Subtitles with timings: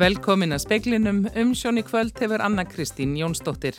[0.00, 3.76] Velkomin að speiklinum um sjóni kvöld hefur Anna Kristín Jónsdóttir.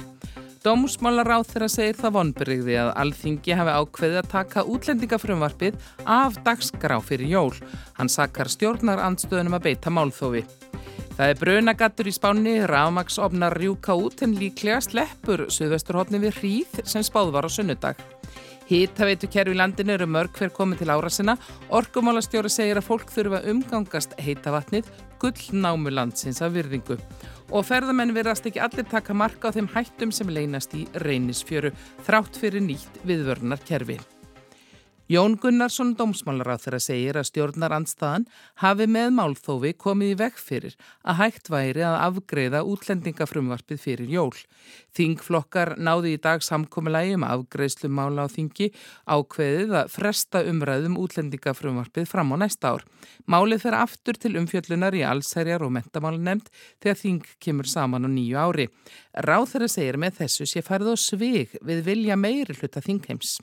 [0.62, 7.34] Dómsmálaráð þeirra segir það vonbyrgði að alþingi hafi ákveðið að taka útlendingafrumvarpið af dagskrá fyrir
[7.34, 7.56] jól.
[7.98, 10.46] Hann sakar stjórnar andstöðunum að beita málþófi.
[11.22, 17.04] Það er brunagattur í spánni, rafmaksofnar rjúka út en líklega sleppur Suðvesturhóttni við hríð sem
[17.06, 18.00] spáð var á sunnudag.
[18.66, 21.36] Hittaveitu kerfi landinu eru mörg hver komið til ára sinna.
[21.78, 24.90] Orkumálastjóri segir að fólk þurfa umgangast heitavatnið
[25.22, 26.98] gullnámu landsins af virðingu.
[27.54, 31.70] Og ferðamenn verðast ekki allir taka marka á þeim hættum sem leynast í reynisfjöru
[32.08, 34.00] þrátt fyrir nýtt viðvörnar kerfi.
[35.12, 38.24] Jón Gunnarsson, dómsmálaráð þeirra segir að stjórnar andstaðan
[38.62, 44.38] hafi með málþófi komið í vekk fyrir að hægt væri að afgreða útlendingafrumvarpið fyrir jól.
[44.96, 48.70] Þingflokkar náði í dag samkomiðlægi um afgreðslu mála á þingi
[49.04, 52.88] ákveðið að fresta umræðum útlendingafrumvarpið fram á næsta ár.
[53.28, 56.48] Málið fer aftur til umfjöllunar í allsherjar og mentamálunemnd
[56.80, 58.72] þegar þing kemur saman á nýju ári.
[59.12, 63.42] Ráð þeirra segir með þessu sé farið á svig við vilja meiri hluta þingheims.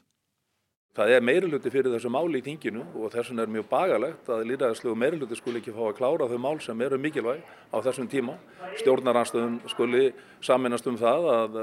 [0.99, 4.41] Það er meiriluti fyrir þessu máli í tinginu og þess vegna er mjög bagalegt að
[4.49, 8.35] líraðarslegu meiriluti skuli ekki fá að klára þau mál sem eru mikilvæg á þessum tíma.
[8.81, 10.09] Stjórnaranstöðum skuli
[10.43, 11.59] saminast um það að,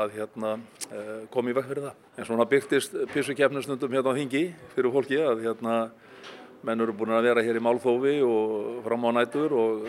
[0.00, 0.54] að hérna,
[0.88, 1.98] eh, komi í vekk fyrir það.
[2.16, 4.42] En svona byrktist písukefnustundum hérna á hingi
[4.72, 5.76] fyrir fólki að hérna,
[6.64, 9.84] menn eru búin að vera hér í málþófi og fram á nætur og,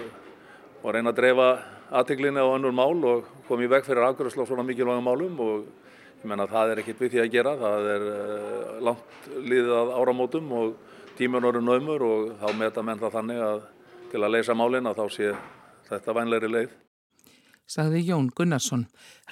[0.84, 1.50] og reyna að dreifa
[1.96, 5.66] aðteglinni á önnur mál og komi í vekk fyrir afgjörðsla á svona mikilvægum málum og
[6.30, 10.56] menna það er ekkert við því að gera, það er uh, langt liðið að áramótum
[10.60, 13.62] og tímun eru naumur og þá meta menn það þannig að
[14.12, 15.36] til að leysa málinn að þá sé
[15.90, 16.74] þetta vænleiri leið.
[17.66, 18.84] Sagði Jón Gunnarsson.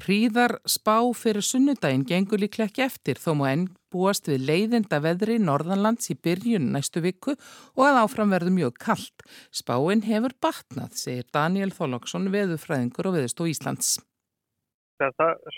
[0.01, 5.37] Hríðar spá fyrir sunnudaginn gengur líklega ekki eftir þó má enn búast við leiðinda veðri
[5.37, 9.27] norðanlands í byrjun næstu viku og að áfram verður mjög kallt.
[9.53, 13.99] Spáinn hefur batnað, segir Daniel Þólaksson, veðufræðingur og veðustó Íslands.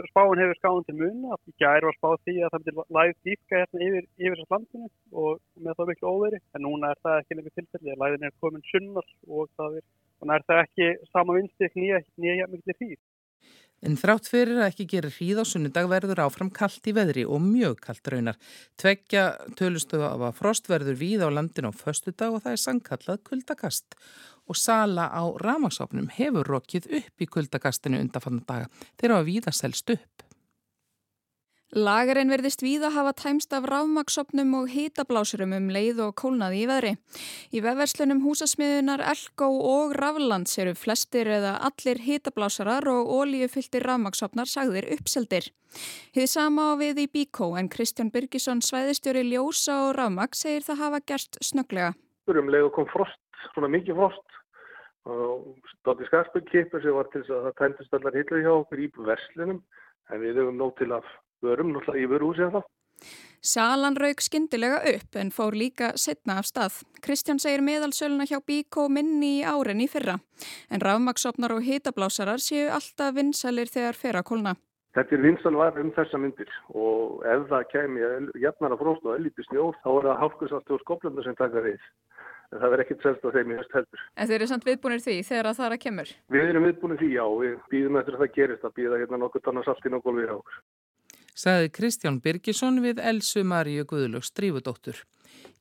[0.10, 3.62] Spáin hefur skáðan til mun að gær var spáð því að það myndir læð dýfka
[3.62, 4.90] hérna yfir, yfir landinu
[5.24, 8.70] og með það miklu óveri en núna er það ekki lengur tilfelli læðin er komin
[8.72, 9.86] sunnar og það er,
[10.38, 12.96] er það ekki sama vinstik nýja, nýja miklu því.
[13.86, 17.44] En þrátt fyrir að ekki gera hríð á sunnudag verður áfram kallt í veðri og
[17.44, 18.40] mjög kallt raunar.
[18.82, 19.26] Tveggja
[19.60, 23.22] tölustuða af að frost verður víð á landin á föstu dag og það er sangkallað
[23.28, 24.00] kuldakast
[24.48, 28.70] og sala á ramagsofnum hefur rokið upp í kuldagastinu undanfannan daga.
[29.00, 30.26] Þeir hafa víða selst upp.
[31.76, 36.92] Lagarinn verðist víða hafa tæmst af rafmagsopnum og hitablásurum um leið og kólnaði í veðri.
[37.52, 44.88] Í vefverslunum húsasmiðunar Elgó og Raflands eru flestir eða allir hitablásarar og ólíufylltir rafmagsopnar sagðir
[44.96, 45.50] uppseldir.
[46.16, 50.82] Hið sama á við í Bíkó en Kristján Byrkisson svæðistjóri Ljósa og Rafmags segir það
[50.86, 51.92] hafa gerst snöglega.
[52.32, 53.20] Um leið og kom frost,
[53.52, 54.35] svona mikið frost
[55.06, 58.88] Dóttir Skarsberg kipur sem var til þess að það tæmtist allar hillu hjá okkur í
[59.10, 59.60] verslunum
[60.10, 61.12] en við höfum nóg til að
[61.46, 62.66] vörum náttúrulega í vöru úsið það.
[63.46, 66.80] Salan raug skindilega upp en fór líka setna af stað.
[67.06, 70.16] Kristján segir meðalsöluna hjá Bíkó minni í áren í fyrra
[70.74, 74.56] en rafmaksopnar og hitablásarar séu alltaf vinsalir þegar fer að kólna.
[74.96, 79.78] Þetta er vinsalvar um þessa myndir og ef það kemur jafnara fróst og ellíti snjór
[79.84, 81.90] þá er það hálfkvæmst og skoblanda sem taka við
[82.52, 84.06] en það verður ekkert selst á þeim í höst heldur.
[84.16, 86.14] En þeir eru samt viðbúinir því þegar það er að kemur?
[86.36, 89.46] Við erum viðbúinir því, já, við býðum eftir að það gerist að býða hérna nokkur
[89.46, 90.62] tannar saltin og gólfið á okkur.
[91.36, 95.02] Saði Kristján Birgisson við Elsu Maríu Guðlöks Drífudóttur.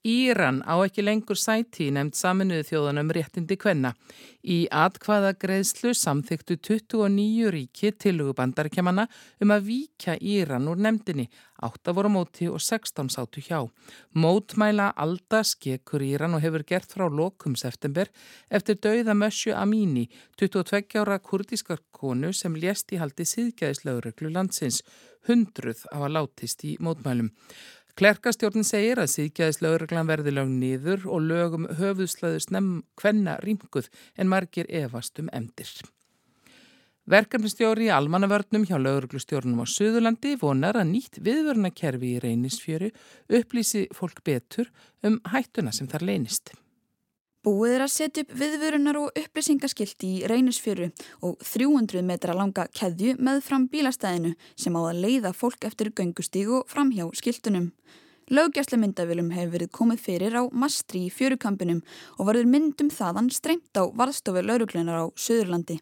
[0.04, 3.94] Íran á ekki lengur sæti nefnd saminuðu þjóðanum réttindi kvenna.
[4.44, 9.06] Í atkvaða greiðslu samþyktu 29 ríki tilugubandarkjamanna
[9.40, 11.24] um að víkja Íran úr nefndinni.
[11.64, 13.62] 8 voru móti og 16 sátu hjá.
[14.12, 18.10] Mótmæla Alda skekur Íran og hefur gert frá lokum september
[18.50, 24.82] eftir dauða Mössju Amini, 22 ára kurdískar konu sem lést í haldi síðgæðislaureglu landsins.
[25.24, 27.32] Hundruð hafa látist í mótmælum.
[27.94, 33.86] Klerkastjórnin segir að síðgæðislaugreglan verði lög nýður og lögum höfuðslaðust nefn hvenna rýmkuð
[34.18, 35.70] en margir evast um emdir.
[37.06, 42.90] Verkefnistjóri í almannavörnum hjá lauruglustjórnum á Suðurlandi vonar að nýtt viðvörnakerfi í reynisfjöru
[43.38, 44.72] upplýsi fólk betur
[45.06, 46.50] um hættuna sem þar leynist.
[47.44, 50.86] Búið er að setja upp viðvörunar og upplýsingaskilti í reynisfjöru
[51.28, 56.48] og 300 metra langa keðju með fram bílastæðinu sem á að leiða fólk eftir göngustíg
[56.48, 57.66] og framhjá skiltunum.
[58.32, 61.82] Laugjastlega myndavölum hefur verið komið fyrir á mastri í fjörukampinum
[62.16, 65.76] og varður myndum þaðan streymt á varðstofu lauruglunar á Suðurlandi.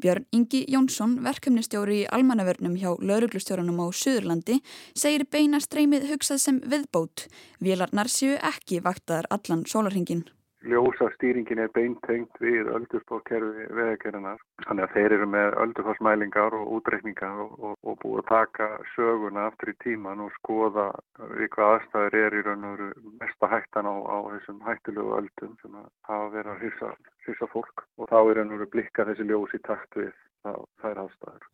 [0.00, 4.58] Björn Ingi Jónsson, verkefnistjóri í almannavörnum hjá lauruglustjórunum á Suðurlandi,
[4.92, 7.24] segir beina streymið hugsað sem viðbót.
[7.64, 10.26] Vélarnar séu ekki vaktaðar allan sólarhingin
[10.66, 14.40] ljósastýringin er beintengt við öldurspórkerfi veðakerrinar.
[14.66, 19.46] Þannig að þeir eru með öldurforsmælingar og útreikningar og, og, og búið að taka söguna
[19.48, 20.88] aftur í tíman og skoða
[21.36, 25.54] við hvað aðstæður er í raun og veru mesta hættan á, á þessum hættulegu öldum
[25.62, 25.78] sem
[26.08, 26.92] hafa verið að hýrsa,
[27.28, 30.12] hýrsa fólk og þá er raun og veru blikka þessi ljós í takt við
[30.44, 31.48] þær aðstæður.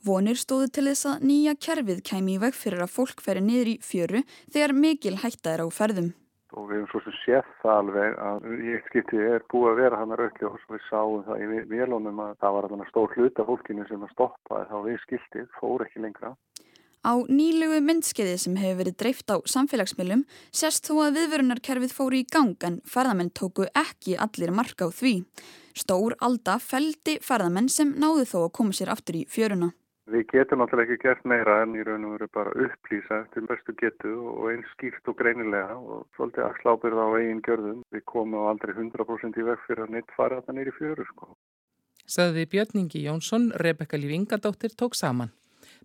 [0.00, 3.74] Vonir stóðu til þess að nýja kerfið kæmi í veg fyrir að fólk feri niður
[3.74, 6.14] í fjöru þegar mikil hætta er á ferðum
[6.56, 10.00] og við hefum svo sem séð það alveg að ég skipti er búið að vera
[10.00, 13.40] hann að raukljós og við sáum það í vélónum að það var alveg stór hlut
[13.42, 16.34] af fólkinu sem að stoppa þá við skiltið, fór ekki lengra.
[17.00, 22.26] Á nýlugu myndskeiði sem hefur verið dreift á samfélagsmiðlum sérst þó að viðvörunarkerfið fóru í
[22.28, 25.14] gang en ferðamenn tóku ekki allir marka á því.
[25.72, 29.70] Stór alda feldi ferðamenn sem náðu þó að koma sér aftur í fjöruna.
[30.10, 33.74] Við getum náttúrulega ekki gert meira en í raun og veru bara upplýsa eftir bestu
[33.78, 37.82] getu og einn skýrt og greinilega og svolítið axlábyrð á eigin gjörðum.
[37.94, 41.28] Við komum aldrei 100% í veg fyrir að neitt fara þetta neyri fjöru sko.
[42.10, 45.30] Saði Björningi Jónsson, Rebecca Líf Ingadóttir tók saman.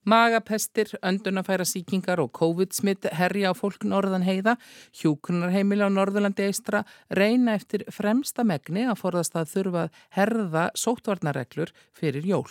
[0.05, 4.55] Magapestir, öndunafæra síkingar og COVID-smitt herja á fólk norðan heiða,
[5.01, 9.85] hjúkunarheimili á Norðurlandi eistra reyna eftir fremsta megni að forðast að þurfa
[10.17, 12.49] herða sótvarnareglur fyrir jól.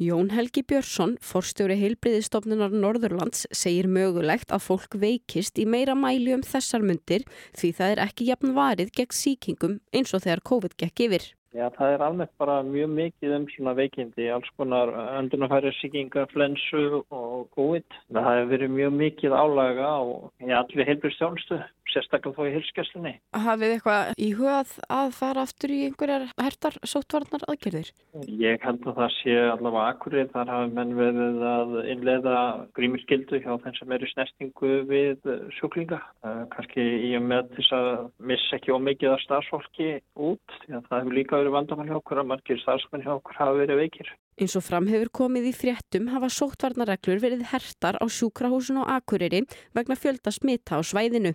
[0.00, 6.40] Jón Helgi Björnsson, forstjóri heilbriðistofnunar Norðurlands, segir mögulegt að fólk veikist í meira mæli um
[6.40, 7.26] þessar myndir
[7.58, 11.26] því það er ekki jafn varið gegn síkingum eins og þegar COVID gekk yfir.
[11.50, 17.02] Já, það er alveg bara mjög mikið um svona veikindi, alls konar öndunafæri síkingar, flensu
[17.10, 17.98] og COVID.
[18.14, 20.02] Það hefur verið mjög mikið álaga á
[20.46, 21.58] ja, allir heilbriðstjónstu
[21.90, 23.12] sérstaklega þó í hilskesslunni.
[23.34, 27.90] Hafið eitthvað í hugað að fara aftur í einhverjar hertar sótvarnar aðgerðir?
[28.30, 30.30] Ég held að það sé allavega akkurið.
[30.34, 32.36] Þar hafi menn verið að innleiða
[32.78, 36.00] grímiskildu hjá þeim sem er í snestingu við sjúklinga.
[36.54, 37.90] Kanski í og með þess að
[38.30, 39.92] missa ekki ómikið af starfsfólki
[40.30, 40.58] út.
[40.68, 44.10] Það hefur líka verið vandamann hjá okkur að margir starfsmenn hjá okkur hafi verið veikir.
[44.40, 49.42] Eins og fram hefur komið í fréttum hafa sóttvarnarreglur verið hertar á sjúkrahúsun og akureyri
[49.76, 51.34] vegna fjölda smita á svæðinu.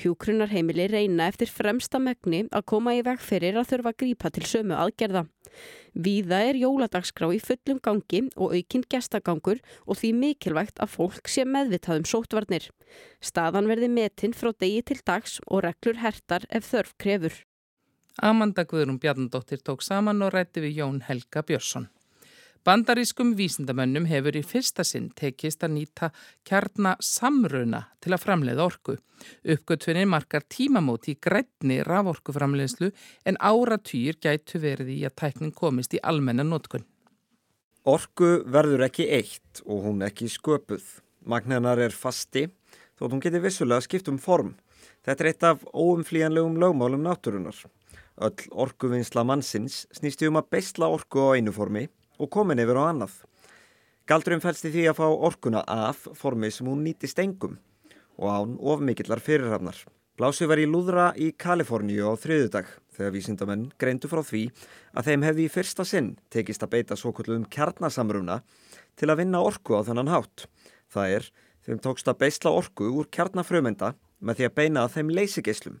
[0.00, 4.46] Hjúkrunarheimili reyna eftir fremsta megni að koma í veg fyrir að þurfa að grípa til
[4.48, 5.26] sömu aðgerða.
[5.92, 11.44] Víða er jóladagskrá í fullum gangi og aukinn gestagangur og því mikilvægt að fólk sé
[11.48, 12.70] meðvitað um sóttvarnir.
[13.20, 17.44] Staðan verði metinn frá degi til dags og reglur hertar ef þörf krefur.
[18.22, 21.86] Amanda Guðrum Bjarnadóttir tók saman og rætti við Jón Helga Björnsson.
[22.66, 26.08] Bandarískum vísindamönnum hefur í fyrsta sinn tekist að nýta
[26.48, 28.96] kjarnasamruna til að framleiða orku.
[29.46, 32.90] Uppgötfinni markar tímamóti í grætni raforkuframleiðslu
[33.30, 36.84] en áratýr gætu verið í að tækning komist í almenna nótkun.
[37.86, 40.82] Orku verður ekki eitt og hún ekki sköpuð.
[41.24, 42.48] Magnanar er fasti
[42.98, 44.56] þótt hún geti vissulega skipt um form.
[45.06, 47.56] Þetta er eitt af óumflíjanlegum lögmálum náttúrunar.
[48.18, 51.84] Öll orkuvinnsla mannsins snýst um að beisla orku á einu formi
[52.18, 53.12] og komin yfir á annað.
[54.10, 57.60] Galdurum fælst í því að fá orkuna af formi sem hún nýtist engum
[58.18, 59.78] og án of mikillar fyrirhafnar.
[60.18, 64.48] Blásið var í Lúðra í Kaliforníu á þriðudag þegar vísindamenn greindu frá því
[64.98, 68.40] að þeim hefði í fyrsta sinn tekist að beita svo kvöldum kjarnasamruna
[68.98, 70.48] til að vinna orku á þennan hátt.
[70.90, 71.30] Það er
[71.62, 75.78] þeim tókst að beisla orku úr kjarnafrömynda með því að beina að þeim leysigeislum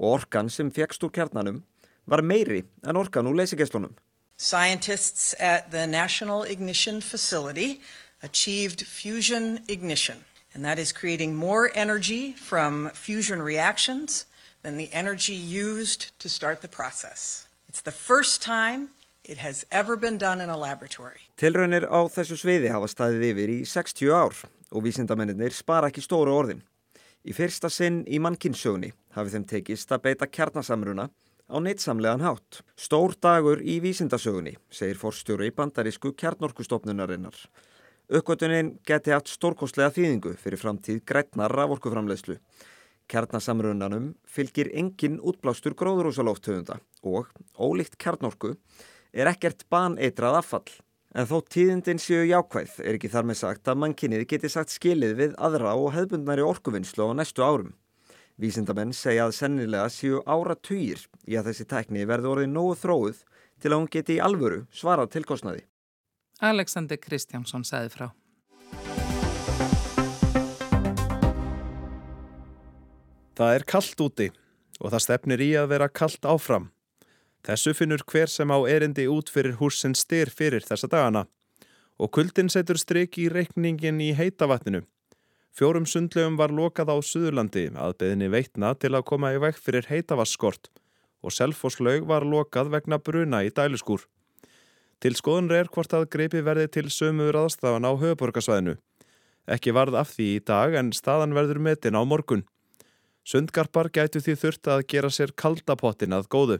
[0.00, 1.60] og orkan sem fegst úr kjarnanum
[2.06, 3.94] var meiri en orkan úr leysigeislunum.
[4.36, 7.80] Scientists at the National Ignition Facility
[8.22, 14.26] achieved fusion ignition, and that is creating more energy from fusion reactions
[14.62, 17.46] than the energy used to start the process.
[17.68, 18.88] It's the first time
[19.24, 21.20] it has ever been done in a laboratory.
[21.36, 24.36] Tilraunir á þessu sviði hafa staðið yfir í 60 ár
[24.70, 26.62] og vísindamennir spara ekki stóru orðin.
[27.24, 31.08] Í fyrsta sinn í mannkinsögunni hafið þeim tekist að beita kjarnasamruna
[31.50, 32.62] á neitsamlegan hátt.
[32.76, 37.36] Stór dagur í vísindasögunni, segir forstjóru í bandarísku kjarnorkustofnunarinnar.
[38.08, 42.36] Ökvötunin geti haft stórkostlega þýðingu fyrir framtíð grætnar raforkuframlegslu.
[43.08, 48.54] Kjarnasamrunanum fylgir engin útblástur gróðrúsalóftöfunda og, ólíkt kjarnorku,
[49.12, 50.68] er ekkert baneitrað affall.
[51.14, 55.16] En þó tíðindin séu jákvæð er ekki þar með sagt að mannkinnið geti sagt skilið
[55.20, 57.70] við aðra og hefbundnari orkuvinnslu á næstu árum.
[58.34, 60.98] Vísindamenn segja að sennilega séu ára týr
[61.30, 63.20] í að þessi tækni verði orðið nógu þróið
[63.62, 65.62] til að hún geti í alvöru svarað til kostnaði.
[66.42, 68.08] Alexander Kristjánsson sagði frá.
[73.38, 74.26] Það er kallt úti
[74.80, 76.72] og það stefnir í að vera kallt áfram.
[77.46, 81.26] Þessu finnur hver sem á erindi út fyrir húsinn styr fyrir þessa dagana
[82.02, 84.82] og kuldin setur stryk í reikningin í heitavatninu.
[85.54, 89.86] Fjórum sundlegum var lokað á Suðurlandi að beðinni veitna til að koma í vekk fyrir
[89.86, 90.66] heitavasskort
[91.22, 94.02] og selfosslaug var lokað vegna bruna í dæluskúr.
[94.98, 98.74] Til skoðunri er hvort að greipi verði til sömuður aðstafan á höfuborgarsvæðinu.
[99.46, 102.42] Ekki varð af því í dag en staðan verður metin á morgun.
[103.22, 106.58] Sundgarpar gætu því þurft að gera sér kaldapottin að góðu.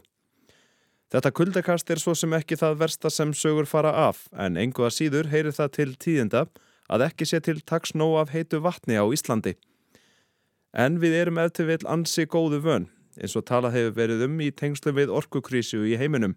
[1.11, 4.95] Þetta kuldekast er svo sem ekki það versta sem sögur fara af en engu að
[5.01, 6.45] síður heyrir það til tíðinda
[6.89, 9.55] að ekki sé til taks nóg af heitu vatni á Íslandi.
[10.75, 14.51] En við erum eftir vil ansi góðu vön eins og tala hefur verið um í
[14.51, 16.35] tengslu við orkukrísu í heiminum.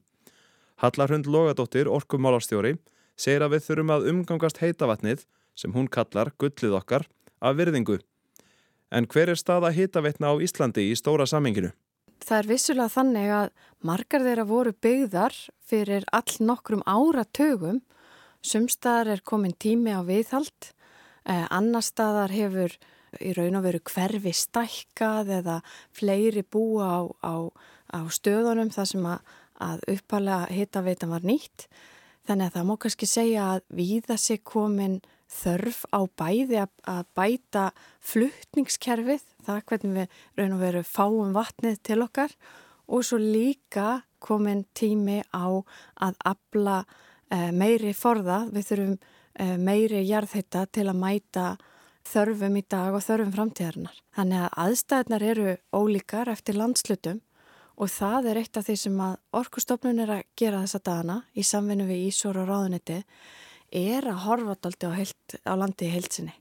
[0.78, 2.76] Hallarhund Logadóttir, orkumálastjóri,
[3.18, 5.26] segir að við þurfum að umgangast heitavatnið
[5.58, 7.08] sem hún kallar gullið okkar
[7.42, 7.98] af virðingu.
[8.94, 11.74] En hver er staða heitavetna á Íslandi í stóra saminginu?
[12.24, 13.50] Það er vissulega þannig að
[13.86, 15.36] margar þeirra voru byggðar
[15.68, 17.82] fyrir all nokkrum áratögum.
[18.46, 20.72] Sumstaðar er komin tími á viðhald,
[21.26, 22.78] eh, annar staðar hefur
[23.20, 25.58] í raun og veru hverfi stækkað eða
[25.96, 27.36] fleiri búa á, á,
[27.94, 29.20] á stöðunum þar sem að,
[29.60, 31.68] að uppalega hitaveitan var nýtt.
[32.28, 35.00] Þannig að það má kannski segja að viða sig komin
[35.32, 37.66] þörf á bæði að, að bæta
[38.04, 42.36] fluttningskerfið, það hvernig við raun og veru fáum vatnið til okkar
[42.88, 45.64] og svo líka komin tími á
[46.04, 46.78] að abla
[47.52, 51.48] meiri forða, við þurfum eh, meiri jarðheita til að mæta
[52.08, 54.02] þörfum í dag og þörfum framtíðarinnar.
[54.16, 57.22] Þannig að aðstæðnar eru ólíkar eftir landslutum
[57.78, 61.46] og það er eitt af því sem að orkustofnun er að gera þessa dagana í
[61.46, 63.02] samvinnu við Ísor og Ráðunetti
[63.76, 64.92] er að horfa daldi á,
[65.52, 66.34] á landi í heilsinni,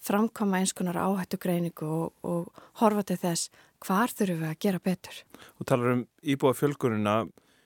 [0.00, 3.50] framkoma eins konar áhættu greiningu og, og horfa til þess
[3.82, 5.22] hvar þurfum við að gera betur.
[5.58, 7.16] Þú talar um íbúa fjölgununa,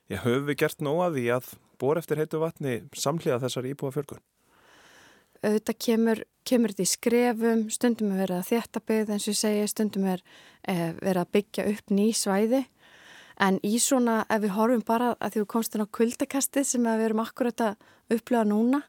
[0.09, 4.23] já, höfum við gert nóga því að bor eftir heitu vatni samhliða þessar íbúa fjölgun?
[5.45, 9.67] Auðvitað kemur, kemur þetta í skrefum, stundum er verið að þétta byggð eins og segi,
[9.69, 10.23] stundum er
[10.63, 12.63] eh, verið að byggja upp ný svæði
[13.43, 17.07] En í svona, ef við horfum bara að því við komstum á kuldakastið sem við
[17.09, 18.85] erum akkurat að upplifa núna,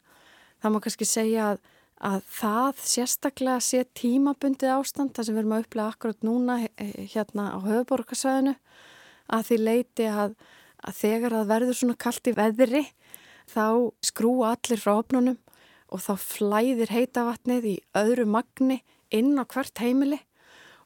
[0.62, 1.62] þá má kannski segja að,
[2.06, 7.48] að það sérstaklega sé tímabundið ástand, það sem við erum að upplifa akkurat núna hérna
[7.50, 8.54] á höfuborgarsvæðinu,
[9.34, 10.38] að því leiti að,
[10.86, 12.84] að þegar það verður svona kallt í veðri,
[13.50, 13.66] þá
[14.04, 15.38] skrúa allir frá opnunum
[15.92, 18.80] og þá flæðir heitavatnið í öðru magni
[19.14, 20.18] inn á hvert heimili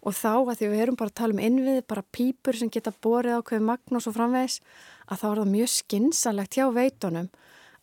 [0.00, 2.92] og þá að því við erum bara að tala um innviði, bara pýpur sem geta
[3.04, 4.61] borið á hverju magn og svo framvegs,
[5.09, 7.28] að þá er það mjög skinsanlegt hjá veitunum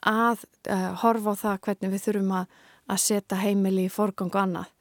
[0.01, 2.55] að uh, horfa á það hvernig við þurfum að,
[2.89, 4.73] að setja heimili í forgang og annað.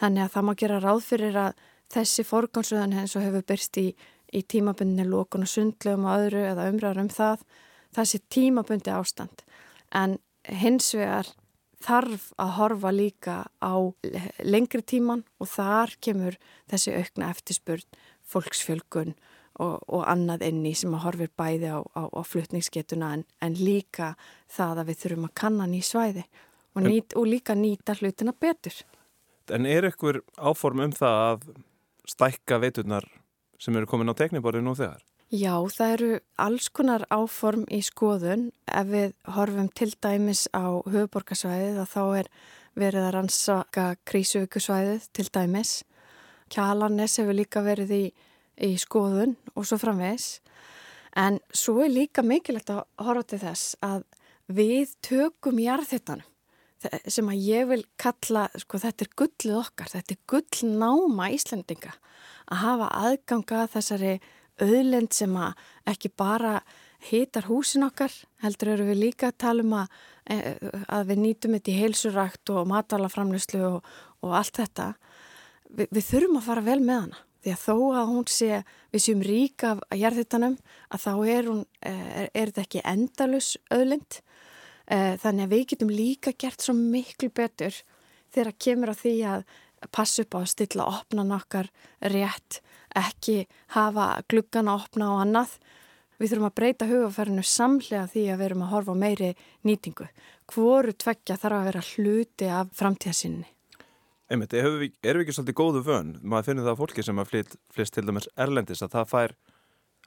[0.00, 3.86] Þannig að það má gera ráð fyrir að þessi forgangsröðan hens og hefur byrst í,
[4.34, 7.44] í tímabundinni lókun og sundlegum og öðru eða umræður um það,
[8.04, 9.44] sé tímabundi ástand.
[9.94, 11.30] En hins vegar
[11.84, 13.74] þarf að horfa líka á
[14.42, 16.38] lengri tíman og þar kemur
[16.70, 17.86] þessi aukna eftirspurn,
[18.28, 19.14] fólksfjölgun
[19.58, 24.14] og, og annað enni sem að horfir bæði á, á, á flutningsgetuna en, en líka
[24.50, 26.26] það að við þurfum að kannan í svæði
[26.74, 28.74] og, nýt, og líka nýta hlutina betur.
[29.54, 31.48] En er ykkur áform um það að
[32.08, 33.08] stækka veiturnar
[33.58, 35.02] sem eru komin á tekniborði nú þegar?
[35.28, 36.10] Já, það eru
[36.40, 38.46] alls konar áform í skoðun.
[38.64, 42.30] Ef við horfum til dæmis á höfuborgarsvæðið þá er
[42.78, 45.74] verið að rannsaka krísuvíkusvæðið til dæmis.
[46.48, 48.04] Kjalarnes hefur líka verið í,
[48.64, 50.38] í skoðun og svo framvegs.
[51.12, 54.06] En svo er líka mikilvægt að horfa til þess að
[54.48, 56.24] við tökum jarðhittanum
[57.10, 61.94] sem að ég vil kalla, sko þetta er gullið okkar, þetta er gullnáma Íslandinga
[62.48, 64.18] að hafa aðganga þessari
[64.62, 66.58] auðlend sem að ekki bara
[67.08, 70.38] hitar húsin okkar, heldur eru við líka að tala um að, e,
[70.90, 73.92] að við nýtum þetta í heilsurakt og matalaframlöslu og,
[74.24, 74.88] og allt þetta.
[75.68, 79.04] Vi, við þurfum að fara vel með hana því að þó að hún sé, við
[79.04, 80.56] séum rík af að jarðhittanum,
[80.90, 84.18] að þá er, hún, e, er, er þetta ekki endalus auðlend.
[84.88, 87.74] E, þannig að við getum líka gert svo miklu betur
[88.32, 89.44] þegar að kemur á því að
[89.94, 91.68] passa upp á að stilla opnan okkar
[92.14, 92.60] rétt
[92.96, 93.42] ekki
[93.76, 95.58] hafa gluggana opna og annað.
[96.18, 99.28] Við þurfum að breyta hugafærinu samlega því að við erum að horfa á meiri
[99.68, 100.08] nýtingu.
[100.50, 103.46] Hvoru tveggja þarf að vera hluti af framtíðasinni?
[104.28, 106.10] Einmitt, erum við, ekki svolítið góðu vön?
[106.20, 107.30] Maður finnir það að fólki sem að
[107.76, 109.36] flýst til dæmis erlendis að það fær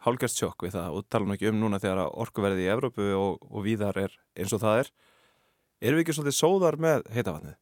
[0.05, 3.43] hálgjast sjokk við það og tala nú ekki um núna þegar orkuverði í Evrópu og,
[3.51, 4.91] og víðar er eins og það er.
[5.81, 7.55] Erum við ekki svolítið sóðar með heitavatnið?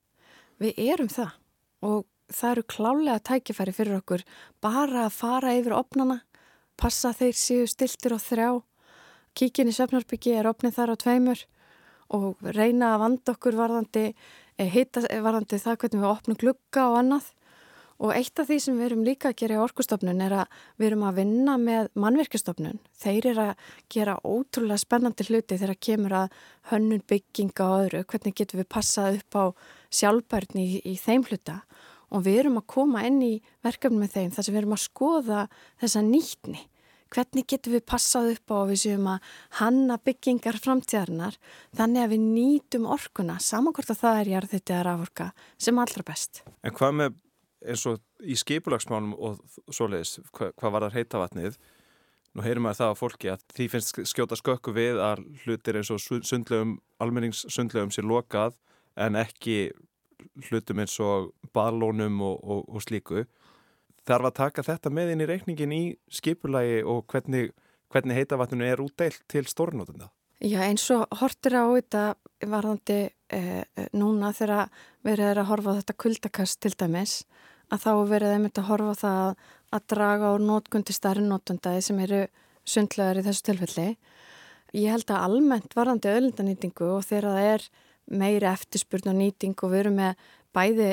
[0.59, 1.35] Við erum það
[1.89, 4.25] og það eru klálega tækifæri fyrir okkur
[4.63, 6.19] bara að fara yfir opnana,
[6.79, 8.49] passa þeir séu stiltir og þrjá,
[9.37, 11.43] kíkin í Svefnarbyggi er opnið þar á tveimur
[12.15, 14.05] og reyna að vanda okkur varðandi,
[14.57, 17.31] eh, hita, varðandi það hvernig við opnum glugga og annað
[17.99, 20.87] og eitt af því sem við erum líka að gera í orkustofnun er að við
[20.89, 22.79] erum að vinna með mannverkistofnun.
[22.95, 26.39] Þeir eru að gera ótrúlega spennandi hluti þegar kemur að
[26.71, 29.45] hönnun bygginga og öðru, hvernig getum við passað upp á
[29.99, 31.61] sjálfbærni í, í þeim hluta
[32.09, 33.33] og við erum að koma inn í
[33.65, 35.45] verkefni með þeim þar sem við erum að skoða
[35.81, 36.65] þessa nýtni
[37.13, 41.39] hvernig getum við passað upp á að við séum að hanna byggingar framtíðarinnar
[41.77, 46.43] þannig að við nýtum orkuna samankort að það er jarðþetta að raforka sem allra best.
[46.61, 47.17] En hvað með
[47.65, 49.41] eins og í skipulagsmálum og
[49.73, 51.59] svoleiðis, hvað, hvað var það heita vatnið?
[52.37, 55.89] Nú heyrum við það á fólki að því finnst skjóta skökku við að hlutir eins
[55.93, 58.59] og sundlegum, almenningssundlegum sér lokað
[58.99, 59.71] en ekki
[60.49, 63.25] hlutum eins og balónum og, og, og slíku
[64.07, 67.51] þarf að taka þetta með inn í reikningin í skipulagi og hvernig,
[67.93, 70.09] hvernig heitavatninu er útdeilt til stórnótunda?
[70.39, 72.03] Já eins og hortir á þetta
[72.47, 72.99] varðandi
[73.35, 74.69] eh, núna þegar
[75.05, 77.15] verið er að horfa á þetta kuldakast til dæmis
[77.69, 79.19] að þá verið einmitt að horfa það
[79.69, 82.23] að, draga á nótkundi starri nótundaði sem eru
[82.65, 83.87] sundlegar í þessu tilfelli.
[84.77, 87.67] Ég held að almennt varðandi öðlindanýtingu og þegar það er
[88.09, 90.89] meiri eftirspurn og nýting og við erum með bæði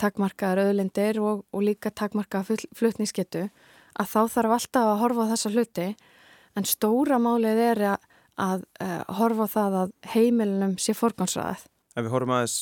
[0.00, 3.46] takmarkaðar auðlindir og, og líka takmarkaða flutningsketu
[3.94, 5.86] að þá þarf alltaf að horfa á þessa hluti
[6.54, 8.04] en stóra málið er að,
[8.40, 11.66] að uh, horfa það að heimilunum sé forgánsraðið.
[11.94, 12.60] En við horfum aðeins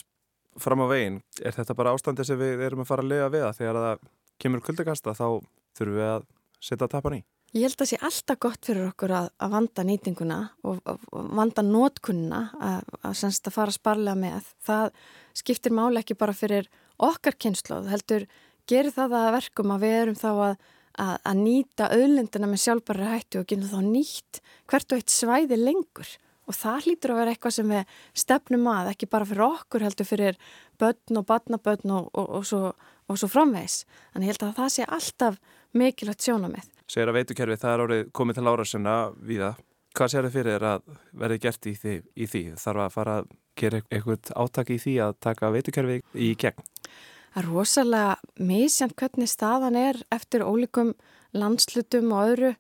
[0.61, 3.47] fram á veginn, er þetta bara ástandi sem við erum að fara að lega við
[3.47, 4.09] að þegar það
[4.43, 5.27] kemur kuldakasta þá
[5.79, 6.27] þurfum við að
[6.63, 7.23] setja tapan í?
[7.53, 11.27] Ég held að það sé alltaf gott fyrir okkur að, að vanda nýtinguna og, og
[11.37, 14.47] vanda nótkunna að, að, að fara sparlega með.
[14.65, 15.03] Það
[15.37, 16.71] skiptir máli ekki bara fyrir
[17.03, 18.25] okkar kynnslóð, heldur
[18.69, 20.55] gerir það að verkum að við erum þá að
[21.39, 26.13] nýta auðlendina með sjálfbæri hættu og gynna þá nýtt hvert og eitt svæði lengur.
[26.51, 30.09] Og það hlýtur að vera eitthvað sem við stefnum að, ekki bara fyrir okkur heldur
[30.09, 30.39] fyrir
[30.81, 32.73] börn og barnabörn og, og, og, svo,
[33.07, 33.85] og svo framvegs.
[34.13, 35.39] Þannig ég held að það sé alltaf
[35.79, 39.63] mikilvægt sjónamið segir að veitukerfi það er árið komið til ára sinna við það.
[39.93, 40.85] Hvað sér þið fyrir að
[41.21, 42.43] verði gert í því, í því?
[42.63, 46.69] Þarf að fara að gera eitthvað áttak í því að taka veitukerfi í gegn?
[47.33, 50.93] Er rosalega misjant hvernig staðan er eftir ólíkum
[51.33, 52.51] landslutum og öðru.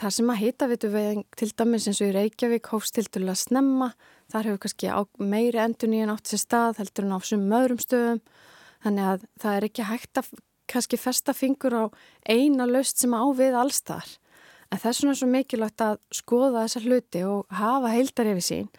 [0.00, 3.26] Það sem að heita vitu við til dæmis eins og í Reykjavík hófst til til
[3.28, 3.92] að snemma.
[4.32, 8.24] Þar hefur kannski meiri endur nýjan átt sér stað heldur en á svum öðrum stöðum.
[8.84, 10.32] Þannig að það er ekki hægt að
[10.72, 11.84] kannski festa fingur á
[12.24, 14.08] eina löst sem á við allstar.
[14.72, 18.70] En það er svona svo mikilvægt að skoða þessa hluti og hafa heildar yfir sín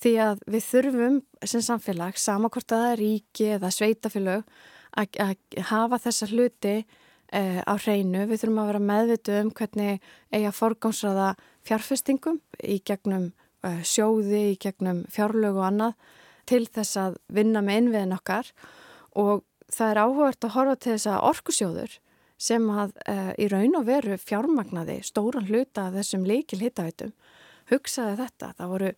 [0.00, 4.44] því að við þurfum sem samfélag, samakort að það er ríki eða sveitafélag,
[4.96, 5.36] að
[5.70, 6.74] hafa þessa hluti
[7.32, 8.26] eh, á hreinu.
[8.30, 11.34] Við þurfum að vera meðvitu um hvernig eiga forgámsraða
[11.68, 13.30] fjárfestingum í gegnum
[13.66, 16.10] eh, sjóði, í gegnum fjárlögu og annað
[16.50, 18.50] til þess að vinna með innviðin okkar
[19.18, 21.98] og það er áhugart að horfa til þess að orkusjóður
[22.40, 27.12] sem að uh, í raun og veru fjármagnaði stóran hluta af þessum leikil hittaveitum
[27.70, 28.52] hugsaði þetta.
[28.56, 28.92] Það voru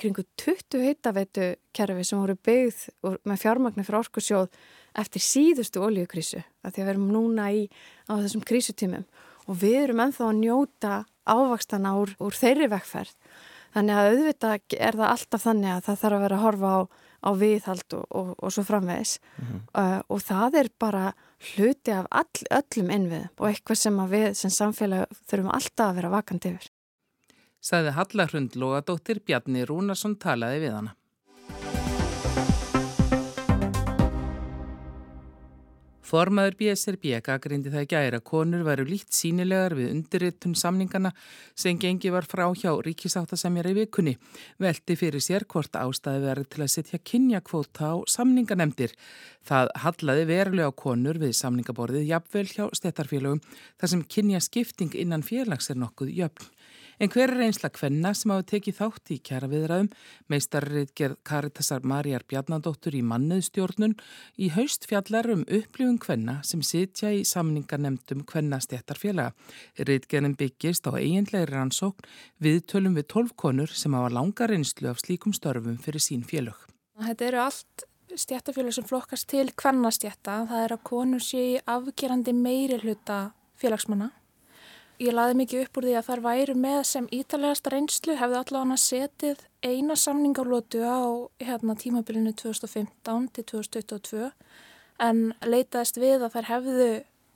[0.00, 2.82] kringu 20 hittaveitu kerfi sem voru byggð
[3.26, 4.50] með fjármagni fyrir orkusjóð
[4.98, 7.68] eftir síðustu oljukrísu að því að við erum núna í
[8.10, 9.06] á þessum krísutímum
[9.46, 10.96] og við erum enþá að njóta
[11.30, 13.14] ávakstana úr, úr þeirri vekkferð.
[13.70, 16.80] Þannig að auðvitað er það alltaf þannig að það þarf að vera að horfa á
[17.20, 19.62] á viðhald og, og, og svo framvegis mm -hmm.
[19.80, 21.12] uh, og það er bara
[21.52, 26.10] hluti af all, öllum innvið og eitthvað sem við sem samfélag þurfum alltaf að vera
[26.10, 26.70] vakandi yfir.
[27.60, 30.94] Saði Hallarhund Lóadóttir Bjarni Rúnarsson talaði við hana.
[36.10, 41.12] Formaður BSRB gaggrindi það gæra konur varu líkt sínilegar við undirritun samningana
[41.54, 44.16] sem gengi var frá hjá ríkisáttasemjara í vikunni.
[44.58, 48.96] Velti fyrir sér hvort ástæði verið til að setja kynjakvóta á samninganemdir.
[49.46, 53.44] Það hallaði verulega konur við samningaborðið jafnvel hjá stettarfélögum
[53.78, 56.50] þar sem kynjaskipting innan félags er nokkuð jöfn.
[57.00, 59.86] En hver er einsla kvenna sem hafa tekið þátt í kjara viðræðum?
[60.28, 63.94] Meistarrið gerð Karitasar Marjar Bjarnadóttur í mannuðstjórnun
[64.36, 69.32] í haust fjallarum upplifun kvenna sem sitja í samningarnemdum kvennastjættarfélaga.
[69.80, 72.04] Riðgerðin byggist á eiginlegri rannsókn
[72.44, 76.68] við tölum við tólf konur sem hafa langa reynslu af slíkum störfum fyrir sín félög.
[77.00, 80.42] Þetta eru allt stjættarfélag sem flokkast til kvennastjætta.
[80.52, 84.12] Það er að konur sé afgerandi meiri hluta félagsmanna
[85.00, 88.76] Ég laði mikið upp úr því að þar væri með sem ítalegast reynslu hefði allavega
[88.82, 91.00] setið eina samningarlótu á
[91.40, 94.28] hérna, tímabilinu 2015 til 2022
[95.00, 96.90] en leitaðist við að þær hefðu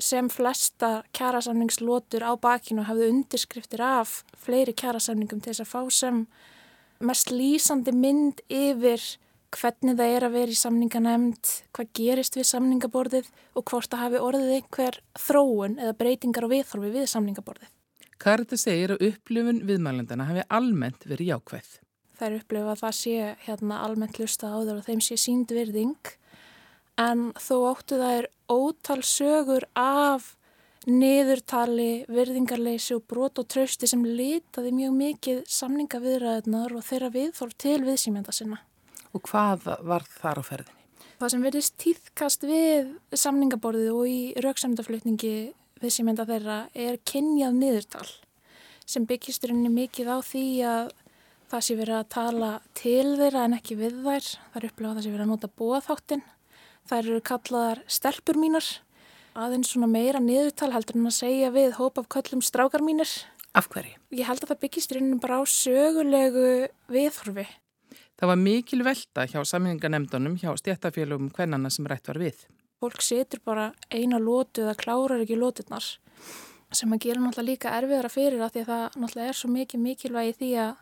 [0.05, 6.21] sem flesta kjærasamningslótur á bakinu hafði undirskriftir af fleiri kjærasamningum til þess að fá sem
[7.01, 9.01] mest lýsandi mynd yfir
[9.55, 14.21] hvernig það er að vera í samninganemnd, hvað gerist við samningaborðið og hvort það hafi
[14.29, 17.71] orðið einhver þróun eða breytingar og viðþorfi við samningaborðið.
[18.25, 21.73] Karita segir að upplifun viðmælendana hafi almennt verið jákvæð.
[22.15, 26.15] Það er upplifað að það sé hérna, almennt lusta áður og þeim sé sínd virðing
[27.03, 30.35] en þó óttu það er ótal sögur af
[30.85, 37.81] niðurtali, virðingarleysi og brot og trausti sem litaði mjög mikið samningaviðræðunar og þeirra viðþorf til
[37.87, 38.61] viðsýmenda sinna.
[39.15, 40.81] Og hvað var þar á ferðinni?
[41.21, 45.35] Það sem verðist týðkast við samningaborðið og í rauksamdaflutningi
[45.83, 48.09] viðsýmenda þeirra er kynjað niðurtal
[48.85, 50.91] sem byggist rauninni mikið á því að
[51.53, 54.27] það sé verið að tala til þeirra en ekki við þær.
[54.53, 56.25] Það er upplegað að það sé verið að nota bóðháttin.
[56.85, 58.69] Það eru kallaðar stelpur mínar
[59.35, 63.11] aðeins svona meira niðurtal heldur en að segja við hóp af köllum strákar mínir.
[63.55, 63.95] Af hverju?
[64.15, 66.49] Ég held að það byggist í rauninu bara á sögulegu
[66.91, 67.47] viðhorfi.
[68.15, 72.45] Það var mikil velta hjá sammenninganemdunum hjá stjættafélagum hvernana sem rætt var við.
[72.79, 75.87] Fólk setur bara eina lótu eða klárar ekki lóturnar
[76.75, 79.83] sem að gera náttúrulega líka erfiðara fyrir það því að það náttúrulega er svo mikið
[79.85, 80.73] mikilvægi því að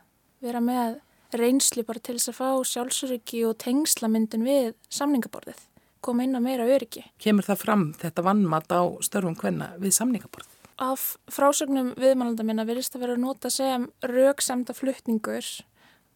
[0.43, 0.95] vera með
[1.41, 5.61] reynsli bara til þess að fá sjálfsöryggi og tengslamyndun við samningaborðið
[6.03, 7.05] koma inn að meira öryggi.
[7.23, 10.49] Kemur það fram þetta vannmat á störfum hvenna við samningaborð?
[10.83, 15.47] Af frásögnum viðmælanda minna virðist að vera nota sem rauksemda fluttningur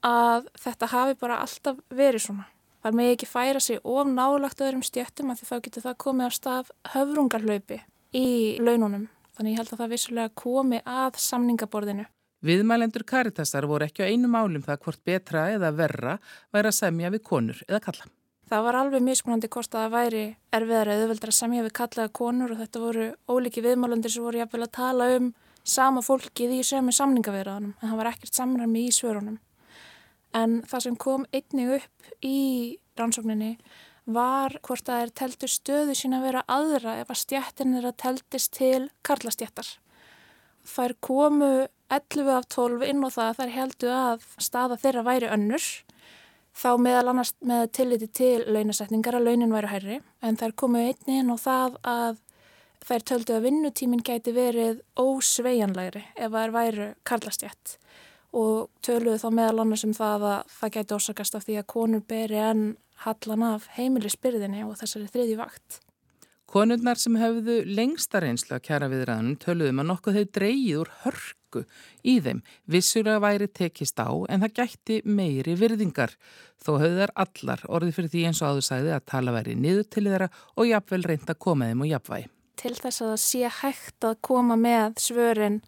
[0.05, 2.47] að þetta hafi bara alltaf verið svona.
[2.83, 6.27] Það með ekki færa sig of nálagt öðrum stjöttum að því þá getur það komið
[6.27, 7.81] af stað höfrungarlaupi
[8.15, 8.27] í
[8.63, 9.09] laununum.
[9.37, 12.07] Þannig ég held að það vissulega komi að samningaborðinu.
[12.47, 16.19] Viðmælendur Karitasar voru ekki á einu málum það hvort betra eða verra
[16.55, 18.07] væri að semja við konur eða kalla.
[18.47, 22.13] Það var alveg mismunandi hvort að það væri erfiðar eða auðveldar að semja við kallaða
[22.21, 25.33] konur og þetta voru óliki viðmálandir sem voru jafnvel að tala um
[25.67, 29.41] sama fólkið í sömu samningavirðanum en það var ekkert samræmi í svörunum.
[30.35, 33.57] En það sem kom einnig upp í rannsókninni
[34.07, 37.99] var hvort að þeir teltu stöðu sín að vera aðra ef að stjættin er að
[38.03, 39.67] teltist til karlastjættar.
[40.67, 41.51] Þær komu
[41.91, 45.67] 11 af 12 inn og það að þær heldu að staða þeirra væri önnur
[46.57, 51.21] þá meðal annars með tilliti til launasetningar að launin væri hærri en þær komu einni
[51.21, 52.23] inn og það að
[52.87, 57.77] þær töldu að vinnutíminn gæti verið ósveianlegri ef þær væru karlastjætt
[58.33, 62.05] og töluðu þá meðal annars um það að það gæti orsakast af því að konur
[62.09, 62.69] beri enn
[63.05, 65.81] hallan af heimilisbyrðinni og þessari þriði vakt.
[66.47, 70.93] Konurnar sem hefðu lengsta reynslu að kjara viðræðanum töluðum um að nokkuð þau dreyið úr
[71.03, 71.65] hörk orku
[72.07, 72.43] í þeim.
[72.67, 76.17] Vissulega væri tekist á en það gætti meiri virðingar.
[76.63, 79.87] Þó höfðu þær allar orðið fyrir því eins og áður sæði að tala væri niður
[79.91, 82.31] til þeirra og jafnvel reynda að koma þeim og jafnvægi.
[82.57, 85.61] Til þess að það sé hægt að koma með svörin,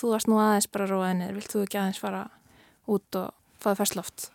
[0.00, 2.26] þú varst nú aðeins bara róðinir, vilt þú ekki aðeins fara
[2.90, 4.30] út og faða fersloft?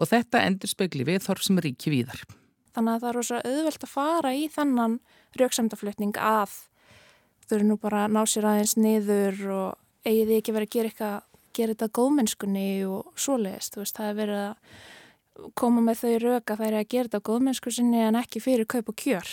[0.00, 2.22] Og þetta endur spekli við þorf sem ríki víðar.
[2.70, 5.00] Þannig að það er rosa auðvelt að fara í þennan
[5.40, 6.54] rauksamdaflutning að
[7.48, 10.90] þau eru nú bara að ná sér aðeins niður og eigið ekki verið að gera
[10.92, 16.14] eitthvað, gera þetta góðmennskunni og svoleiðist, þú veist, það er verið að koma með þau
[16.24, 19.30] röka er að gera þetta góðmennskunni en ekki fyrir kaup og kjör.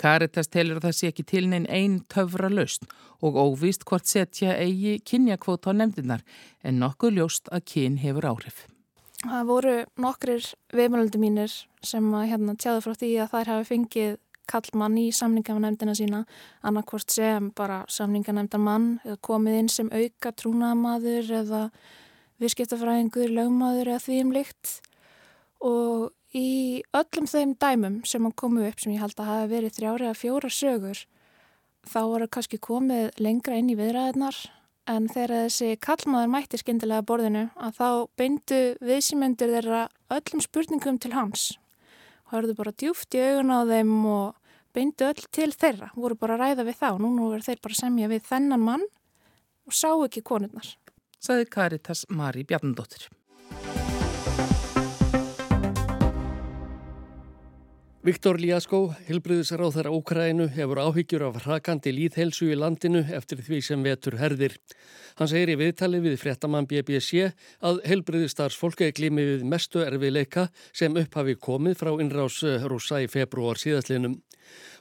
[0.00, 2.86] Karitas telur að það sé ekki til neinn einn töfra laust
[3.20, 6.24] og óvíst hvort setja eigi kynjakvóta á nefndinar
[6.64, 8.64] en nokkuð ljóst að kyn hefur áhrif.
[9.20, 11.52] Það voru nokkrir viðmjöldu mínir
[11.84, 14.18] sem hérna tjáðu frá því að þær hafi fengið
[14.50, 16.22] kallmann í samningarnefndina sína
[16.66, 21.66] annarkvort sem bara samningarnefndarmann eða komið inn sem auka trúnamaður eða
[22.40, 24.72] viðskiptafræðingur, lögmaður eða því um líkt
[25.60, 29.76] og í öllum þeim dæmum sem hann komu upp sem ég held að hafa verið
[29.78, 31.04] þrjári eða fjóra sögur
[31.90, 34.38] þá voru kannski komið lengra inn í viðræðinar
[34.90, 37.88] en þegar þessi kallmaður mætti skindilega borðinu að þá
[38.20, 39.82] beindu viðsýmyndir þeirra
[40.16, 41.50] öllum spurningum til hans
[42.30, 44.40] hörðu bara djúft í augun á þeim og
[44.74, 48.10] beindu öll til þeirra, voru bara að ræða við þá, núna verður þeir bara semja
[48.10, 48.86] við þennan mann
[49.66, 50.74] og sá ekki konurnar.
[51.20, 53.10] Saði Karitas Mari Bjarnadóttir.
[58.00, 63.82] Viktor Líaskó, hilbriðisráð þeirra Ókrænu, hefur áhyggjur af hrakandi líðhelsu í landinu eftir því sem
[63.84, 64.54] vetur herðir.
[65.18, 67.26] Hann segir í viðtali við fréttamann BBC
[67.60, 72.40] að hilbriðistarsfólk er glými við mestu erfiðleika sem upphafi komið frá innrás
[72.72, 74.16] rúsa í februar síðastlinum.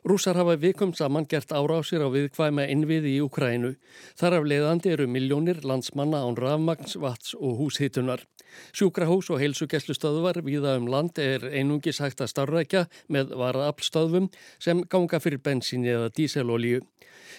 [0.08, 3.74] Rússar hafa vikum saman gert árásir á viðkvæma innviði í Ukrænu.
[4.16, 8.24] Þar af leiðandi eru miljónir landsmanna án rafmagns, vats og húshitunar.
[8.72, 15.20] Sjúkrahús og heilsugeslustöðvar viða um land er einungis hægt að starfrækja með varaaflstöðvum sem ganga
[15.20, 16.80] fyrir bensinni eða díselolíu.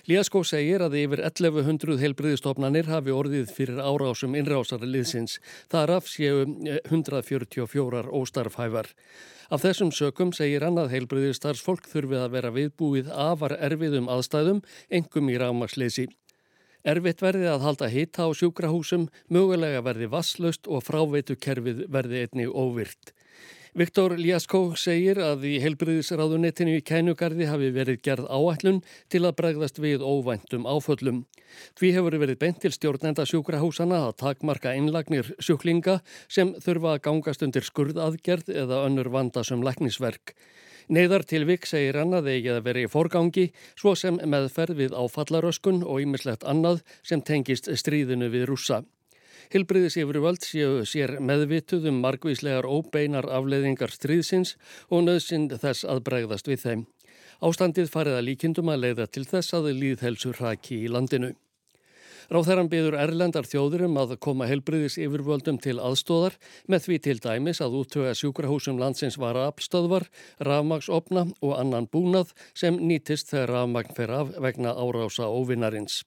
[0.08, 5.40] Líaskó segir að yfir 1100 heilbriðistofnanir hafi orðið fyrir árásum innrásarliðsins.
[5.72, 8.92] Þar af séu 144 óstarfhæfar.
[9.50, 15.30] Af þessum sökum segir hann að heilbriðistarfsfólk þurfið að vera viðbúið afar erfiðum aðstæðum, engum
[15.30, 16.08] í rámaksleysi.
[16.80, 23.12] Erfitt verði að halda hita á sjúkrahúsum, mögulega verði vasslaust og fráveitu verði einni óvirt.
[23.70, 28.80] Viktor Ljaskó segir að í helbriðisráðunettinu í kænugarði hafi verið gerð áætlun
[29.12, 31.20] til að bregðast við óvæntum áföllum.
[31.78, 37.46] Því hefur verið beint til stjórnenda sjúkrahúsana að takmarka innlagnir sjúklinga sem þurfa að gangast
[37.46, 40.34] undir skurðaðgerð eða önnur vandasum læknisverk.
[40.90, 43.44] Neiðar tilvik segir hann að eigi að veri í forgangi
[43.78, 48.80] svo sem meðferð við áfallaröskun og ýmislegt annað sem tengist stríðinu við rúsa.
[49.54, 54.56] Hilbriðis yfir völd séu sér meðvituð um margvíslegar óbeinar afleiðingar stríðsins
[54.90, 56.82] og nöðsinn þess að bregðast við þeim.
[57.38, 61.36] Ástandið farið að líkindum að leiða til þess að líðhelsu raki í landinu.
[62.30, 66.36] Ráþæran byður erlendar þjóðurum að koma helbriðis yfirvöldum til aðstóðar
[66.70, 70.06] með því til dæmis að úttöga sjúkrahúsum landsins vara afstöðvar,
[70.46, 76.04] rafmagsopna og annan búnað sem nýtist þegar rafmagn fer af vegna árása óvinnarins.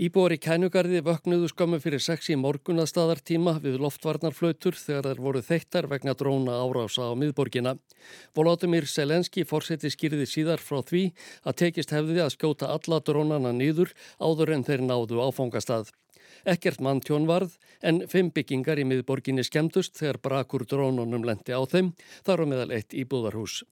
[0.00, 5.88] Íbúar í kænugarði vöknuðu skömmu fyrir sex í morgunastæðartíma við loftvarnarflautur þegar þær voru þeittar
[5.90, 7.74] vegna dróna árása á miðborgina.
[8.32, 11.02] Volodymyr Selenski fórseti skýrði síðar frá því
[11.44, 13.92] að tekist hefði að skjóta alla drónana nýður
[14.24, 15.92] áður en þeir náðu áfangastað.
[16.48, 21.60] Ekkert mann tjón varð en fimm byggingar í miðborginni skemmtust þegar brakur drónunum lendi á
[21.68, 21.92] þeim,
[22.24, 23.66] þar á meðal eitt íbúðarhús.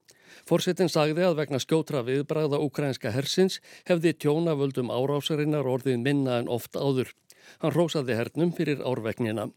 [0.49, 3.61] Forsetin sagði að vegna skjótra viðbræða ukrainska hersins
[3.91, 7.15] hefði tjónavöldum árásarinnar orðið minna en oft áður.
[7.63, 9.49] Hann rósaði hernum fyrir árvegnina.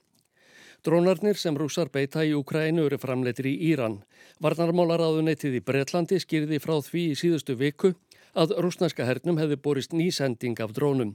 [0.81, 3.99] Drónarnir sem rúsar beita í Ukrænu eru framleitir í Íran.
[4.41, 7.91] Varnarmálaráðuneytið í Breitlandi skýrði frá því í síðustu viku
[8.33, 11.13] að rúsnarska hernum hefði borist nýsending af drónum.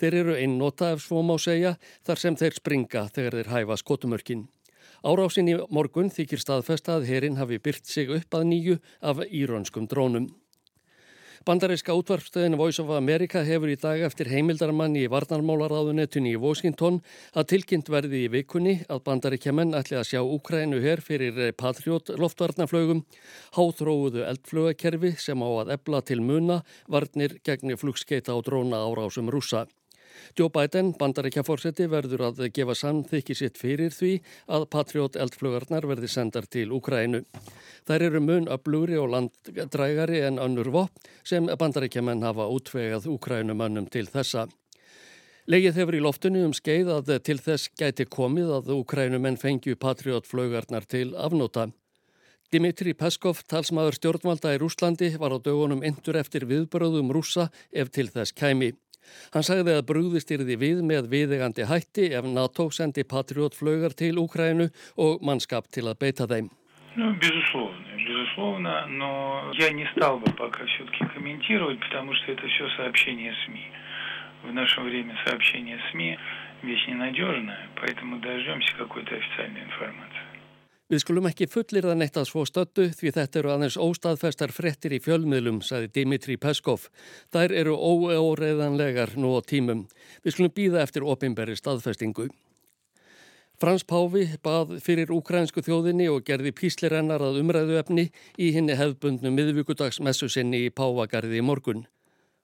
[0.00, 1.74] Þeir eru einn nota ef svo má segja
[2.06, 4.46] þar sem þeir springa þegar þeir hæfa skotumörkin.
[5.02, 9.88] Árásin í morgun þykir staðfesta að herin hafi byrt sig upp að nýju af írönskum
[9.90, 10.28] drónum.
[11.42, 17.00] Bandaríska útvarpstöðin Voice of America hefur í dag eftir heimildarmann í varnarmálaráðunetunni í Washington
[17.34, 23.02] að tilkynnt verði í vikunni að bandaríkjaman ætli að sjá Úkrænu hér fyrir Patriot loftvarnaflögum,
[23.58, 29.66] háþróuðu eldflögakerfi sem á að ebla til muna varnir gegn flugskeita á dróna árásum rúsa.
[30.38, 34.14] Joe Biden, bandaríkjaforseti, verður að gefa samþykki sitt fyrir því
[34.52, 37.24] að Patriot eldflugarnar verði sendar til Ukrænu.
[37.88, 44.06] Þær eru mun öblúri og landdrægari en önnur vopp sem bandaríkjaman hafa útvegað Ukrænumannum til
[44.06, 44.48] þessa.
[45.50, 50.28] Legið hefur í loftinu um skeið að til þess gæti komið að Ukrænumenn fengju Patriot
[50.30, 51.72] flugarnar til afnóta.
[52.52, 58.10] Dimitri Peskov, talsmaður stjórnvalda í Rúslandi, var á dögunum endur eftir viðbröðum rúsa ef til
[58.12, 58.74] þess kæmi.
[59.33, 64.69] Hann sagði að brúðist yrði við með viðegandi hætti ef NATO sendi patriotflögar til Úkrænu
[65.03, 66.49] og mannskap til að beita þeim.
[66.97, 72.67] Ну, безусловно, безусловно, но я не стал бы пока все-таки комментировать, потому что это все
[72.75, 73.67] сообщения СМИ.
[74.43, 76.17] В наше время сообщения СМИ
[76.63, 80.30] вещь ненадежная, поэтому дождемся какой-то официальной информации.
[80.92, 84.92] Við skulum ekki fullir það neitt að svo stöttu því þetta eru aðeins óstaðfestar frettir
[84.92, 86.90] í fjölmiðlum, saði Dimitri Peskov.
[87.32, 89.86] Þær eru óeóreðanlegar nú á tímum.
[90.20, 92.26] Við skulum býða eftir opimberi staðfestingu.
[93.56, 99.32] Frans Páfi bað fyrir ukrainsku þjóðinni og gerði píslirennar að umræðu efni í hinni hefðbundnu
[99.32, 101.86] miðvíkudagsmessu sinni í Pávagarði í morgun.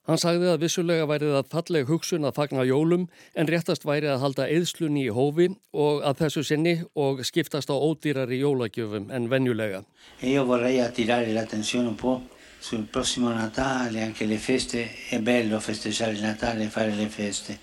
[0.09, 3.03] Hann sagði að vissulega værið að falleg hugsun að fagna jólum
[3.37, 7.77] en réttast væri að halda eðslunni í hófi og að þessu sinni og skiptast á
[7.77, 9.83] ódýrari jólagjöfum en venjulega.
[10.25, 12.23] Io vorrei attirare l'attenzione un po'
[12.59, 17.59] sul prossimo Natale, anche le feste, è bello festeggiare il Natale e fare le feste,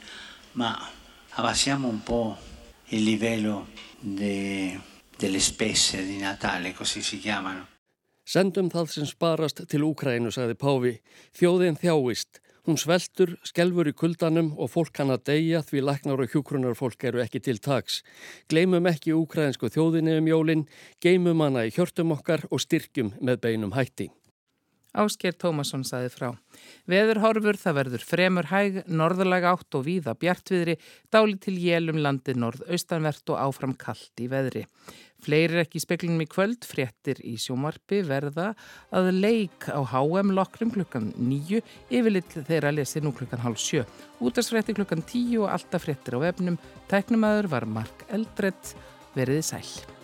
[0.53, 0.77] ma
[1.41, 2.37] abbassiamo un po'
[2.89, 4.79] il livello de,
[5.17, 7.73] delle spesse di Natale, così si chiamano.
[8.25, 10.93] Sendum það sem sparast til Úkrænu, sagði Páfi.
[11.37, 12.39] Þjóðin þjáist.
[12.65, 17.21] Hún sveltur, skelfur í kuldanum og fólk hann að deyja því læknar og hjúkrunarfólk eru
[17.21, 17.99] ekki til taks.
[18.49, 23.77] Gleimum ekki úkrænsku þjóðinni um jólinn, geimum hana í hjörtum okkar og styrkjum með beinum
[23.77, 24.09] hætti.
[24.95, 26.29] Ásker Tómasson saði frá.
[26.89, 30.77] Veðurhorfur það verður fremur hæg, norðalega átt og víða bjartviðri,
[31.11, 34.65] dáli til jélum landi norðaustanvert og áfram kallt í veðri.
[35.25, 38.51] Fleiri ekki í speklinum í kvöld, fréttir í sjómarpi verða
[38.93, 43.85] að leik á HM lokrum klukkan nýju, yfirlill þeirra lesi nú klukkan hálf sjö.
[44.21, 46.61] Útarsfrétti klukkan tíu og alltaf fréttir á vefnum.
[46.91, 48.75] Tæknumæður var Mark Eldredd,
[49.17, 49.94] veriði sæl.